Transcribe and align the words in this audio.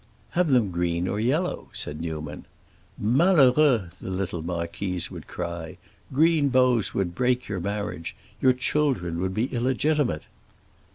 "Have 0.31 0.47
them 0.49 0.71
green 0.71 1.07
or 1.07 1.19
yellow," 1.19 1.67
said 1.73 2.01
Newman. 2.01 2.45
"Malheureux!" 2.97 3.91
the 4.01 4.09
little 4.09 4.41
marquise 4.41 5.11
would 5.11 5.27
cry. 5.27 5.77
"Green 6.11 6.49
bows 6.49 6.95
would 6.95 7.13
break 7.13 7.47
your 7.47 7.59
marriage—your 7.59 8.53
children 8.53 9.19
would 9.19 9.35
be 9.35 9.45
illegitimate!" 9.53 10.23